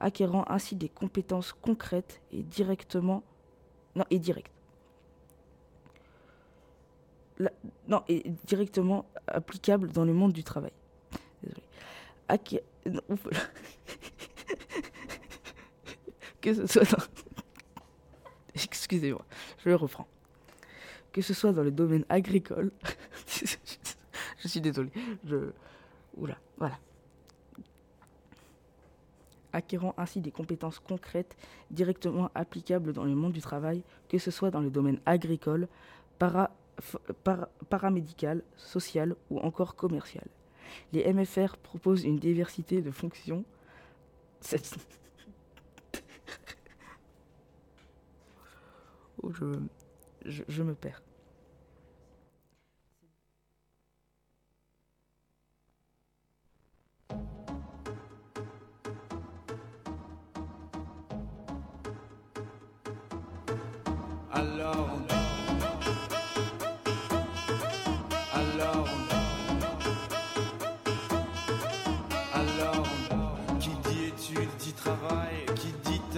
[0.00, 3.22] acquérant ainsi des compétences concrètes et directement
[3.94, 4.50] non et directes.
[7.88, 10.72] Non, et directement applicables dans le monde du travail.
[11.42, 11.62] Désolé.
[16.40, 17.08] Que ce soit.
[18.64, 19.24] Excusez-moi,
[19.58, 20.06] je le reprends.
[21.12, 22.72] Que ce soit dans le domaine agricole,
[24.38, 24.90] je suis désolé,
[25.24, 25.50] je...
[26.16, 26.78] Oula, voilà.
[29.52, 31.36] Acquérant ainsi des compétences concrètes
[31.70, 35.68] directement applicables dans le monde du travail, que ce soit dans le domaine agricole,
[37.68, 40.26] paramédical, social ou encore commercial.
[40.92, 43.44] Les MFR proposent une diversité de fonctions.
[49.32, 49.44] Je,
[50.24, 51.02] je, je me perds.
[64.30, 65.00] Alors,
[68.32, 68.88] alors,
[72.34, 72.86] alors,
[73.60, 75.13] qui dit études dit travail,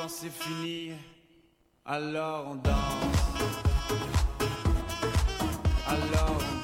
[0.00, 0.92] Quand c'est fini,
[1.84, 2.72] alors on danse.
[5.86, 6.59] Alors on danse.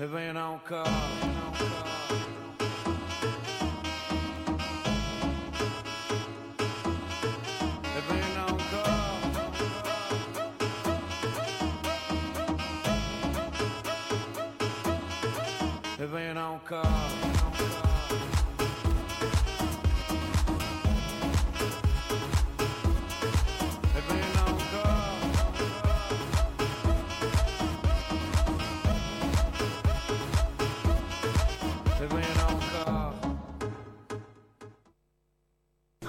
[0.00, 2.39] Bebem não cá, não cá.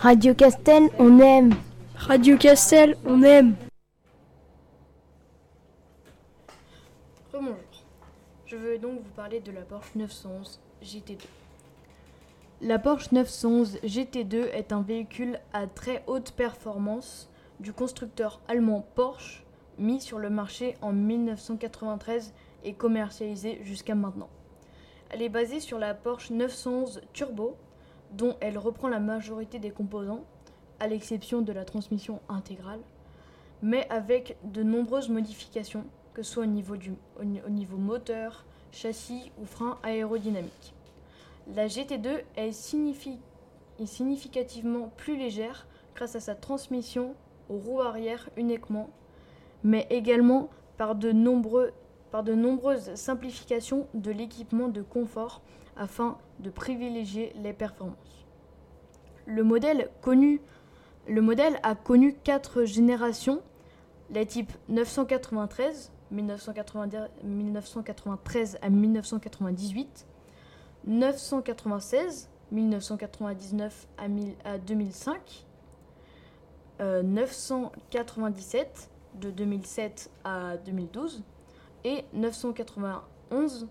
[0.02, 1.54] Radio Castel, on aime.
[1.96, 3.54] Radio Castel, on aime.
[7.32, 7.54] Bonjour.
[8.48, 11.20] Je veux donc vous parler de la Porsche 911 GT2.
[12.62, 17.30] La Porsche 911 GT2 est un véhicule à très haute performance
[17.60, 19.44] du constructeur allemand Porsche
[19.78, 22.34] mis sur le marché en 1993
[22.64, 24.30] et commercialisé jusqu'à maintenant.
[25.12, 27.56] Elle est basée sur la Porsche 911 Turbo
[28.12, 30.24] dont elle reprend la majorité des composants
[30.80, 32.80] à l'exception de la transmission intégrale
[33.62, 36.94] mais avec de nombreuses modifications que ce soit au niveau, du,
[37.78, 40.74] moteur, châssis ou frein aérodynamique.
[41.56, 43.18] La GT2 est, signifi
[43.80, 47.16] est, significativement plus légère grâce à sa transmission
[47.50, 48.90] aux roues arrière uniquement,
[49.64, 55.42] mais également par de nombreuses simplifications de l'équipement de confort
[55.78, 58.26] afin de privilégier les performances.
[59.26, 59.90] Le modèle,
[61.64, 63.42] a connu quatre générations,
[64.10, 70.08] les types 993, 1993 à 1998,
[70.86, 75.46] 996, 1999 à, 1000, à 2005,
[76.82, 81.24] euh, 997 de 2007 à 2012
[81.84, 83.68] et 991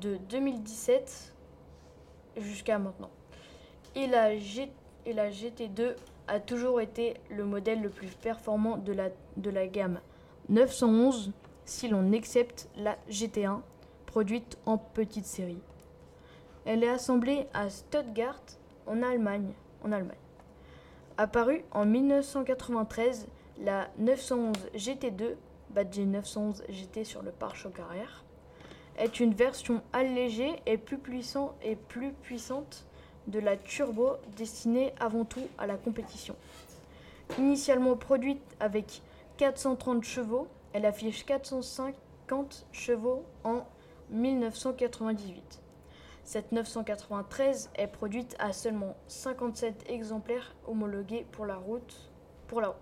[0.00, 1.34] de 2017
[2.38, 3.10] jusqu'à maintenant.
[3.94, 4.70] Et la, G,
[5.06, 5.94] et la GT2
[6.28, 8.92] a toujours été le modèle le plus performant de
[9.50, 10.00] la, gamme
[10.48, 11.32] 911
[11.64, 13.60] si l'on accepte la GT1
[14.06, 15.60] produite en petite série.
[16.64, 18.42] Elle est assemblée à Stuttgart
[18.86, 19.52] en Allemagne.
[19.84, 20.16] En Allemagne.
[21.18, 23.26] Apparue en 1993,
[23.60, 25.34] la 911 GT2,
[25.70, 28.24] badgée 911 GT sur le pare-choc arrière,
[28.98, 30.98] est une version allégée et plus,
[31.62, 32.86] et plus puissante
[33.26, 36.36] de la turbo destinée avant tout à la compétition.
[37.38, 39.02] Initialement produite avec
[39.38, 43.64] 430 chevaux, elle affiche 450 chevaux en
[44.10, 45.62] 1998.
[46.24, 52.10] Cette 993 est produite à seulement 57 exemplaires homologués pour la route.
[52.46, 52.76] Pour la route.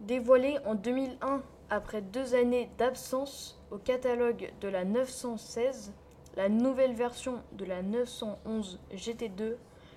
[0.00, 5.92] Dévoilée en 2001 après deux années d'absence au catalogue de la 916,
[6.36, 9.56] la nouvelle version de la 911 GT2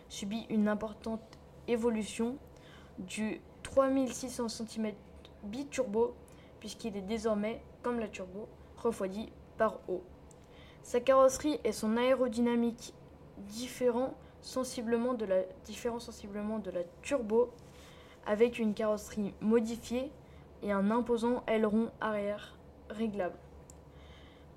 [0.10, 1.22] subit une importante
[1.68, 2.38] évolution
[3.00, 4.92] du 3600 cm
[5.44, 6.14] biturbo
[6.60, 8.48] puisqu'il est désormais, comme la turbo,
[8.78, 10.04] refroidi par eau.
[10.84, 12.94] Sa carrosserie et son aérodynamique
[13.38, 15.42] différent sensiblement de la,
[16.00, 17.52] sensiblement de la turbo
[18.26, 20.12] avec une carrosserie modifiée
[20.64, 22.56] et un imposant aileron arrière
[22.90, 23.38] réglable.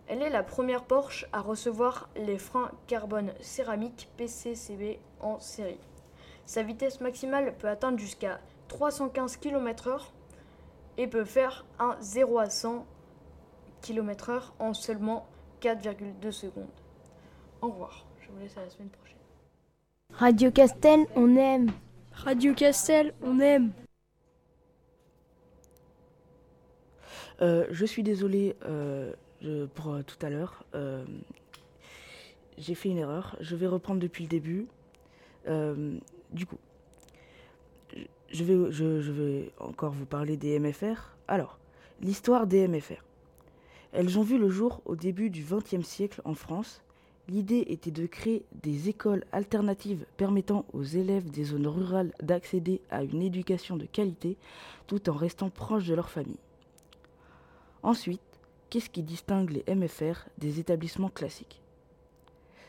[0.07, 5.81] Elle est la première Porsche à recevoir les freins carbone céramique PCCB en série.
[6.45, 8.39] Sa vitesse maximale peut atteindre jusqu'à
[8.69, 10.01] 315 km/h
[10.99, 12.87] et peut faire un 0 à 100
[13.81, 15.27] km/h en seulement
[15.63, 16.67] 4,2 secondes.
[17.63, 19.17] Au revoir, je vous laisse à la semaine prochaine.
[20.11, 21.71] Radio Castel, on aime.
[22.13, 23.73] Radio Castel, on aime.
[27.41, 29.13] Euh, je suis désolé euh,
[29.75, 30.65] pour euh, tout à l'heure.
[32.57, 33.37] J'ai fait une erreur.
[33.41, 34.67] Je vais reprendre depuis le début.
[35.47, 36.59] du coup,
[38.31, 41.17] je vais, je, je vais encore vous parler des MFR.
[41.29, 41.59] Alors,
[42.01, 43.03] l'histoire des MFR.
[43.93, 46.83] Elles ont vu le jour au début du XXe siècle en France.
[47.29, 53.03] L'idée était de créer des écoles alternatives permettant aux élèves des zones rurales d'accéder à
[53.03, 54.37] une éducation de qualité
[54.89, 56.41] tout en restant proches de leur famille.
[57.83, 58.21] Ensuite,
[58.75, 61.63] qu'est-ce qui distingue les MFR des établissements classiques?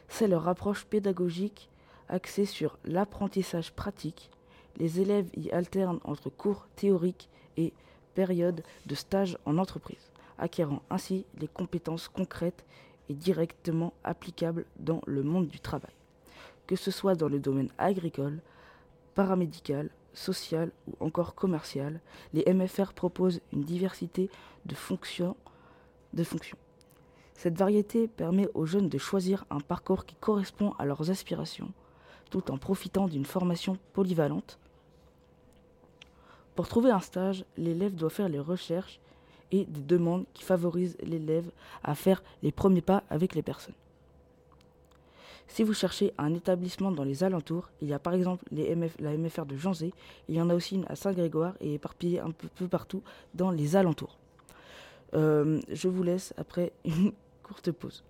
[0.08, 1.68] C'est leur approche pédagogique
[2.10, 4.30] axée sur l'apprentissage pratique.
[4.78, 7.28] Les élèves y alternent entre cours théoriques
[7.58, 7.74] et
[8.14, 12.66] périodes de stage en entreprise acquérant ainsi les compétences concrètes
[13.10, 15.96] et directement applicables dans le monde du travail,
[16.68, 18.42] que ce soit dans le domaine agricole,
[19.16, 22.00] paramédical, social ou encore commercial,
[22.34, 24.30] les MFR proposent une diversité
[24.68, 25.36] de fonctions.
[26.16, 26.24] De.
[27.34, 31.72] Cette variété permet aux jeunes de choisir un parcours qui correspond à leurs aspirations,
[32.30, 34.58] tout en profitant d'une formation polyvalente.
[36.56, 39.00] Pour trouver un stage, l'élève doit faire les recherches
[39.52, 41.52] et des demandes qui favorisent l'élève
[41.84, 43.76] à faire les premiers pas avec les personnes.
[45.48, 49.46] Si vous cherchez un établissement dans les alentours, il y a par exemple la MFR
[49.46, 49.94] de Janzé,
[50.28, 53.04] il y en a aussi une à Saint-Grégoire et éparpillée un peu, partout
[53.34, 54.18] dans les alentours.
[55.14, 57.12] Euh, je vous laisse après une
[57.44, 58.04] courte pause.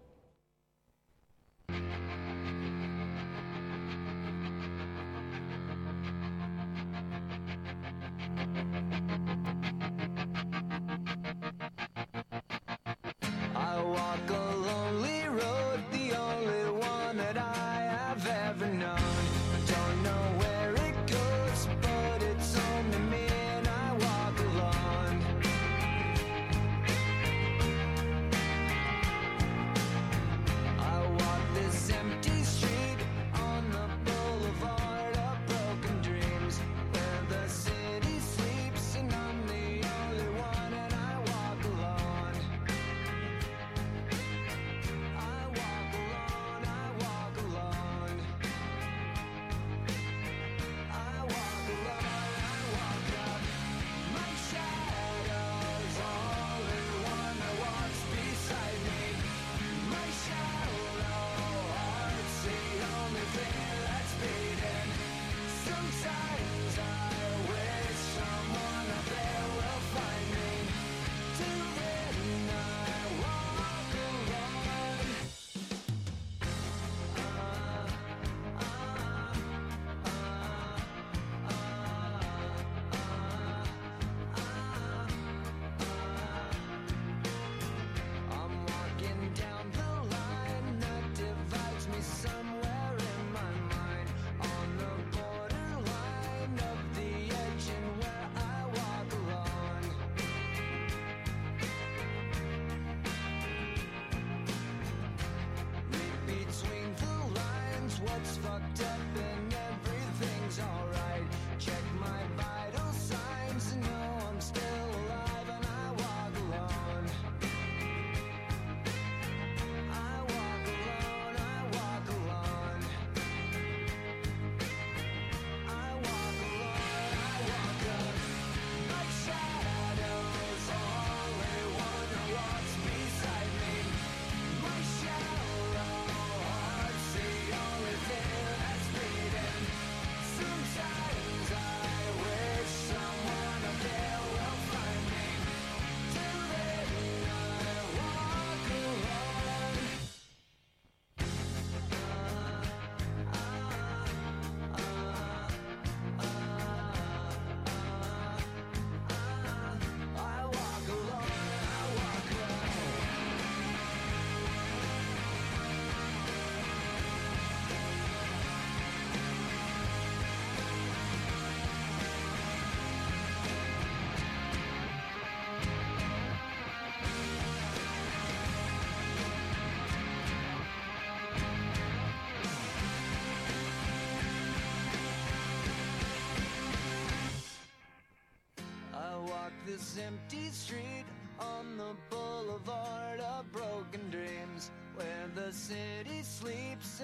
[110.65, 111.04] alright.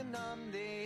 [0.01, 0.80] to numb the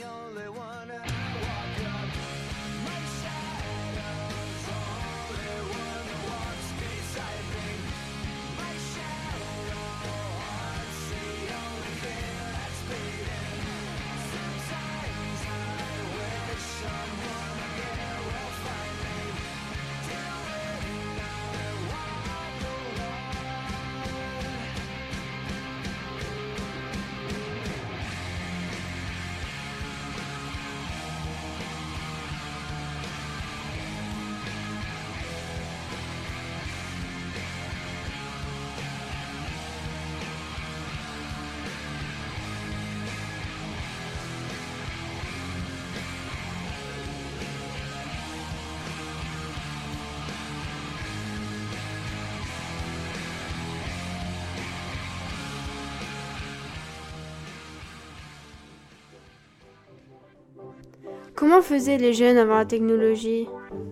[61.36, 63.46] Comment faisaient les jeunes avant la technologie?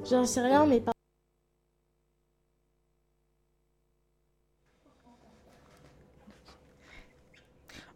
[0.10, 0.94] J'en sais rien, mais pas.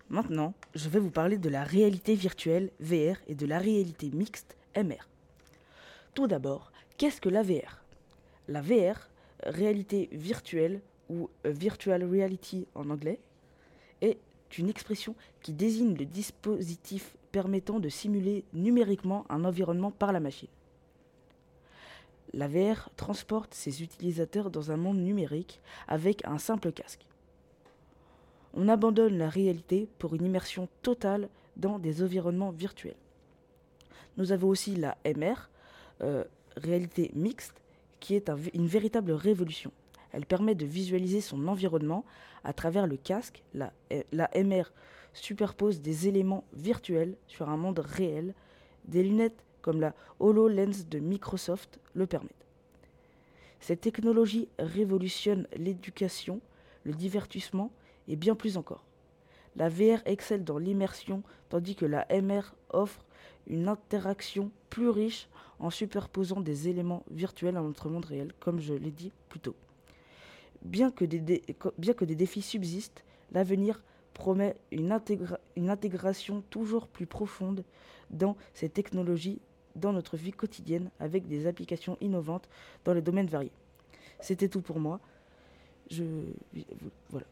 [0.09, 4.57] Maintenant, je vais vous parler de la réalité virtuelle VR et de la réalité mixte
[4.75, 5.07] MR.
[6.13, 7.85] Tout d'abord, qu'est-ce que la VR
[8.49, 9.07] La VR,
[9.43, 13.21] réalité virtuelle ou euh, virtual reality en anglais,
[14.01, 14.19] est
[14.57, 20.47] une expression qui désigne le dispositif permettant de simuler numériquement un environnement par la machine.
[22.33, 27.05] La VR transporte ses utilisateurs dans un monde numérique avec un simple casque.
[28.55, 32.95] On abandonne la réalité pour une immersion totale dans des environnements virtuels.
[34.17, 35.47] Nous avons aussi la MR,
[36.01, 36.23] euh,
[36.55, 37.61] réalité mixte,
[37.99, 39.71] qui est un- une véritable révolution.
[40.11, 42.03] Elle permet de visualiser son environnement
[42.43, 43.43] à travers le casque.
[43.53, 44.71] La, euh, la MR
[45.17, 48.33] superpose des éléments virtuels sur un monde réel.
[48.85, 52.31] Des lunettes comme la HoloLens de Microsoft le permettent.
[53.59, 56.39] Cette technologie révolutionne l'éducation,
[56.83, 57.71] le divertissement
[58.07, 58.85] et bien plus encore.
[59.55, 63.03] La VR excelle dans l'immersion tandis que la MR offre
[63.47, 65.27] une interaction plus riche
[65.59, 69.55] en superposant des éléments virtuels à notre monde réel, comme je l'ai dit plus tôt.
[70.61, 71.41] Bien que des,
[71.77, 73.81] bien que des défis subsistent, l'avenir
[74.17, 77.63] promet une, intégra- une intégration toujours plus profonde
[78.09, 79.39] dans ces technologies
[79.75, 82.49] dans notre vie quotidienne avec des applications innovantes
[82.83, 83.51] dans les domaines variés.
[84.19, 84.99] C'était tout pour moi.
[85.91, 86.03] Je
[87.09, 87.27] voilà.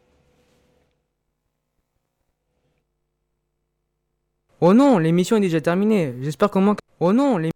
[4.62, 6.14] Oh non, l'émission est déjà terminée.
[6.22, 6.76] J'espère qu'au moins.
[7.00, 7.55] Oh non, l'émission.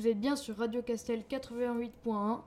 [0.00, 2.38] Vous êtes bien sur Radio Castel 88.1.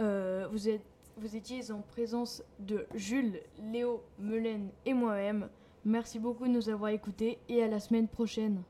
[0.00, 0.82] Euh, vous, êtes,
[1.16, 3.38] vous étiez en présence de Jules,
[3.70, 5.48] Léo, Melaine et moi-même.
[5.84, 8.62] Merci beaucoup de nous avoir écoutés et à la semaine prochaine.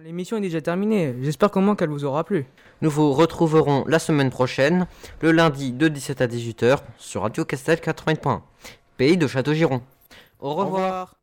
[0.00, 1.14] L'émission est déjà terminée.
[1.22, 2.44] J'espère comment qu'elle vous aura plu.
[2.80, 4.88] Nous vous retrouverons la semaine prochaine,
[5.20, 8.40] le lundi de 17 à 18h sur Radio Castel 80.1,
[8.96, 9.80] pays de Château-Giron.
[10.40, 10.66] Au revoir.
[10.66, 11.17] Au revoir.